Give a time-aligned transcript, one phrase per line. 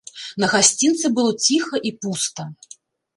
[0.43, 2.47] На гасцінцы было ціха і пуста.